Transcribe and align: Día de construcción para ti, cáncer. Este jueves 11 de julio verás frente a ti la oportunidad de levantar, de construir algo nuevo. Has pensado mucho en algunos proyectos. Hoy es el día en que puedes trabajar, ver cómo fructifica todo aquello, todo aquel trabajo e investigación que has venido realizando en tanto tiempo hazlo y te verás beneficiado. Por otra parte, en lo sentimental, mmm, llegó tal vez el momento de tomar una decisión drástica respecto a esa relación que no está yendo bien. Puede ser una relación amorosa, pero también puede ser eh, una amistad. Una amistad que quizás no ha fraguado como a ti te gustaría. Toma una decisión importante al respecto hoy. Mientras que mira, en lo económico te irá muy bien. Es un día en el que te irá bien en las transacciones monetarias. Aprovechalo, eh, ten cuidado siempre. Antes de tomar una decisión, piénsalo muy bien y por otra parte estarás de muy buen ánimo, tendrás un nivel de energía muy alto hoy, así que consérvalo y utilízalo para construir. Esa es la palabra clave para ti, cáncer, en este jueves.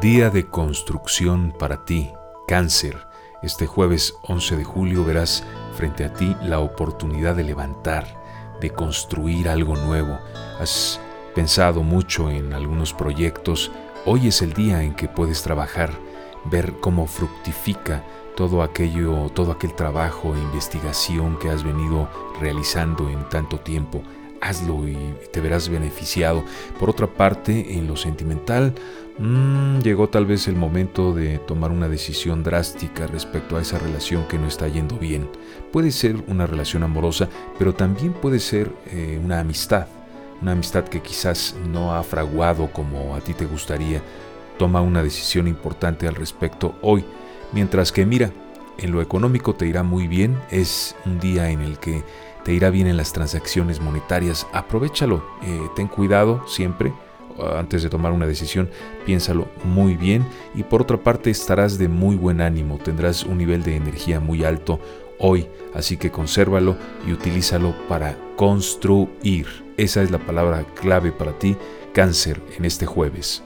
Día 0.00 0.28
de 0.28 0.46
construcción 0.46 1.54
para 1.58 1.86
ti, 1.86 2.12
cáncer. 2.46 2.98
Este 3.42 3.66
jueves 3.66 4.14
11 4.24 4.56
de 4.56 4.64
julio 4.64 5.06
verás 5.06 5.42
frente 5.74 6.04
a 6.04 6.12
ti 6.12 6.36
la 6.42 6.60
oportunidad 6.60 7.34
de 7.34 7.44
levantar, 7.44 8.22
de 8.60 8.68
construir 8.68 9.48
algo 9.48 9.74
nuevo. 9.74 10.18
Has 10.60 11.00
pensado 11.34 11.82
mucho 11.82 12.30
en 12.30 12.52
algunos 12.52 12.92
proyectos. 12.92 13.72
Hoy 14.04 14.28
es 14.28 14.42
el 14.42 14.52
día 14.52 14.82
en 14.82 14.94
que 14.94 15.08
puedes 15.08 15.42
trabajar, 15.42 15.92
ver 16.44 16.74
cómo 16.80 17.06
fructifica 17.06 18.04
todo 18.36 18.62
aquello, 18.62 19.30
todo 19.30 19.50
aquel 19.50 19.72
trabajo 19.72 20.34
e 20.34 20.38
investigación 20.38 21.38
que 21.38 21.48
has 21.48 21.64
venido 21.64 22.10
realizando 22.38 23.08
en 23.08 23.26
tanto 23.30 23.60
tiempo 23.60 24.02
hazlo 24.40 24.88
y 24.88 24.96
te 25.32 25.40
verás 25.40 25.68
beneficiado. 25.68 26.44
Por 26.78 26.90
otra 26.90 27.06
parte, 27.06 27.74
en 27.74 27.86
lo 27.86 27.96
sentimental, 27.96 28.74
mmm, 29.18 29.80
llegó 29.80 30.08
tal 30.08 30.26
vez 30.26 30.48
el 30.48 30.56
momento 30.56 31.12
de 31.12 31.38
tomar 31.38 31.70
una 31.70 31.88
decisión 31.88 32.42
drástica 32.42 33.06
respecto 33.06 33.56
a 33.56 33.62
esa 33.62 33.78
relación 33.78 34.26
que 34.28 34.38
no 34.38 34.46
está 34.46 34.68
yendo 34.68 34.98
bien. 34.98 35.28
Puede 35.72 35.90
ser 35.90 36.16
una 36.28 36.46
relación 36.46 36.82
amorosa, 36.82 37.28
pero 37.58 37.74
también 37.74 38.12
puede 38.12 38.40
ser 38.40 38.70
eh, 38.86 39.20
una 39.22 39.40
amistad. 39.40 39.86
Una 40.42 40.52
amistad 40.52 40.84
que 40.84 41.00
quizás 41.00 41.54
no 41.72 41.94
ha 41.94 42.02
fraguado 42.02 42.70
como 42.70 43.14
a 43.16 43.20
ti 43.20 43.32
te 43.32 43.46
gustaría. 43.46 44.02
Toma 44.58 44.82
una 44.82 45.02
decisión 45.02 45.48
importante 45.48 46.06
al 46.06 46.14
respecto 46.14 46.76
hoy. 46.82 47.04
Mientras 47.52 47.90
que 47.92 48.04
mira, 48.04 48.30
en 48.78 48.92
lo 48.92 49.00
económico 49.00 49.54
te 49.54 49.66
irá 49.66 49.82
muy 49.82 50.08
bien. 50.08 50.38
Es 50.50 50.94
un 51.04 51.18
día 51.20 51.50
en 51.50 51.60
el 51.60 51.78
que 51.78 52.02
te 52.44 52.52
irá 52.52 52.70
bien 52.70 52.86
en 52.86 52.96
las 52.96 53.12
transacciones 53.12 53.80
monetarias. 53.80 54.46
Aprovechalo, 54.52 55.24
eh, 55.42 55.60
ten 55.74 55.88
cuidado 55.88 56.46
siempre. 56.46 56.92
Antes 57.38 57.82
de 57.82 57.90
tomar 57.90 58.12
una 58.12 58.26
decisión, 58.26 58.70
piénsalo 59.04 59.48
muy 59.62 59.94
bien 59.94 60.24
y 60.54 60.62
por 60.62 60.80
otra 60.80 60.96
parte 60.96 61.28
estarás 61.28 61.76
de 61.76 61.86
muy 61.86 62.16
buen 62.16 62.40
ánimo, 62.40 62.78
tendrás 62.78 63.24
un 63.24 63.36
nivel 63.36 63.62
de 63.62 63.76
energía 63.76 64.20
muy 64.20 64.42
alto 64.42 64.80
hoy, 65.18 65.46
así 65.74 65.98
que 65.98 66.10
consérvalo 66.10 66.76
y 67.06 67.12
utilízalo 67.12 67.74
para 67.88 68.16
construir. 68.36 69.46
Esa 69.76 70.02
es 70.02 70.10
la 70.10 70.18
palabra 70.18 70.64
clave 70.80 71.12
para 71.12 71.38
ti, 71.38 71.56
cáncer, 71.92 72.40
en 72.56 72.64
este 72.64 72.86
jueves. 72.86 73.42